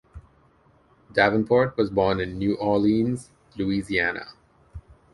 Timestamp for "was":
1.77-1.91